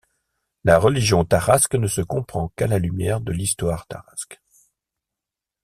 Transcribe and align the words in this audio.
La 0.63 0.79
religion 0.79 1.25
tarasque 1.25 1.75
ne 1.75 1.85
se 1.85 2.01
comprend 2.01 2.47
qu'à 2.55 2.65
la 2.65 2.79
lumière 2.79 3.21
de 3.21 3.31
l'histoire 3.31 3.85
tarasque. 3.85 4.41